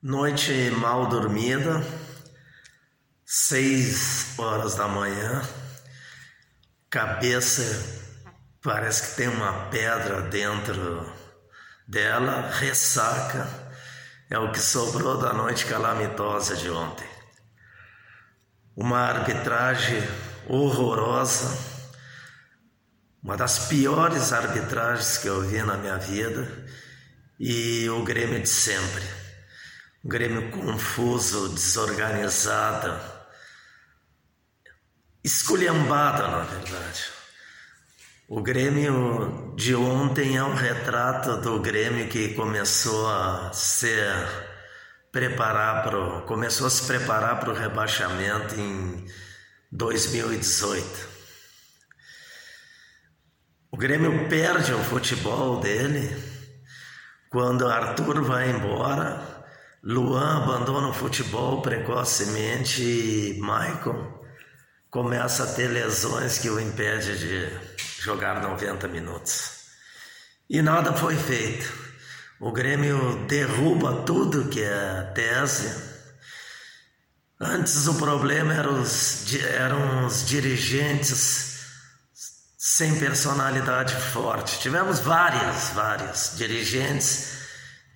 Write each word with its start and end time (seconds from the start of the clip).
Noite 0.00 0.70
mal 0.70 1.08
dormida, 1.08 1.84
seis 3.26 4.38
horas 4.38 4.76
da 4.76 4.86
manhã, 4.86 5.42
cabeça 6.88 7.64
parece 8.62 9.08
que 9.10 9.16
tem 9.16 9.26
uma 9.26 9.66
pedra 9.70 10.22
dentro 10.22 11.12
dela, 11.88 12.48
ressaca, 12.48 13.48
é 14.30 14.38
o 14.38 14.52
que 14.52 14.60
sobrou 14.60 15.18
da 15.18 15.32
noite 15.32 15.66
calamitosa 15.66 16.54
de 16.54 16.70
ontem. 16.70 17.08
Uma 18.76 19.00
arbitragem 19.00 20.00
horrorosa, 20.46 21.58
uma 23.20 23.36
das 23.36 23.66
piores 23.66 24.32
arbitragens 24.32 25.18
que 25.18 25.26
eu 25.26 25.40
vi 25.40 25.60
na 25.64 25.76
minha 25.76 25.96
vida, 25.96 26.46
e 27.36 27.90
o 27.90 28.04
Grêmio 28.04 28.40
de 28.40 28.48
sempre 28.48 29.27
Grêmio 30.04 30.50
confuso, 30.50 31.48
desorganizado, 31.48 33.00
esculhambado, 35.24 36.22
na 36.22 36.40
verdade. 36.44 37.04
O 38.28 38.40
Grêmio 38.40 39.54
de 39.56 39.74
ontem 39.74 40.36
é 40.36 40.44
um 40.44 40.54
retrato 40.54 41.38
do 41.38 41.58
Grêmio 41.58 42.08
que 42.08 42.34
começou 42.34 43.10
a 43.10 43.52
se 43.52 43.92
preparar 45.10 45.82
pro, 45.82 46.22
começou 46.22 46.68
a 46.68 46.70
se 46.70 46.86
preparar 46.86 47.40
para 47.40 47.50
o 47.50 47.54
rebaixamento 47.54 48.54
em 48.54 49.04
2018. 49.72 51.08
O 53.72 53.76
Grêmio 53.76 54.28
perde 54.28 54.72
o 54.72 54.84
futebol 54.84 55.58
dele 55.60 56.14
quando 57.30 57.66
Arthur 57.66 58.22
vai 58.22 58.50
embora 58.50 59.37
Luan 59.82 60.42
abandona 60.42 60.88
o 60.88 60.92
futebol 60.92 61.62
precocemente 61.62 62.82
e 62.82 63.40
Michael 63.40 64.18
começa 64.90 65.44
a 65.44 65.54
ter 65.54 65.68
lesões 65.68 66.38
que 66.38 66.50
o 66.50 66.58
impedem 66.58 67.14
de 67.16 67.48
jogar 68.00 68.42
90 68.42 68.88
minutos. 68.88 69.58
E 70.50 70.60
nada 70.62 70.92
foi 70.92 71.14
feito. 71.14 71.72
O 72.40 72.50
Grêmio 72.50 73.26
derruba 73.26 74.02
tudo 74.02 74.48
que 74.48 74.62
é 74.62 75.12
tese. 75.14 75.88
Antes 77.40 77.86
o 77.86 77.94
problema 77.94 78.54
eram 78.54 78.80
os, 78.80 79.32
eram 79.34 80.06
os 80.06 80.26
dirigentes 80.26 81.58
sem 82.56 82.98
personalidade 82.98 83.94
forte. 83.94 84.58
Tivemos 84.58 84.98
várias, 84.98 85.70
várias 85.70 86.34
dirigentes 86.36 87.38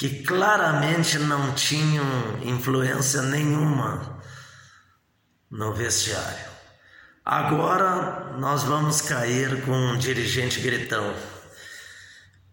que 0.03 0.25
claramente 0.25 1.17
não 1.17 1.55
tinham 1.55 2.05
influência 2.43 3.23
nenhuma 3.23 4.21
no 5.49 5.73
vestiário. 5.73 6.51
Agora 7.25 8.37
nós 8.37 8.65
vamos 8.65 9.01
cair 9.01 9.63
com 9.63 9.71
um 9.71 9.97
dirigente 9.97 10.59
gritão. 10.59 11.15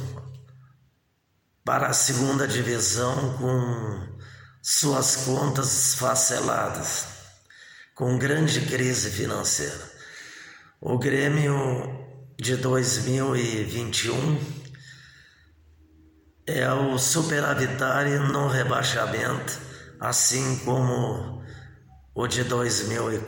para 1.64 1.88
a 1.88 1.92
segunda 1.92 2.46
divisão 2.46 3.36
com 3.36 4.16
suas 4.62 5.16
contas 5.24 5.88
esfaceladas, 5.88 7.08
com 7.96 8.16
grande 8.16 8.60
crise 8.60 9.10
financeira. 9.10 9.90
O 10.80 10.96
Grêmio 10.98 12.06
de 12.38 12.54
2021 12.54 14.38
é 16.46 16.72
o 16.72 16.96
superavitário 16.96 18.28
no 18.28 18.46
rebaixamento, 18.46 19.60
assim 19.98 20.60
como 20.64 21.42
o 22.14 22.28
de 22.28 22.44
2004. 22.44 23.20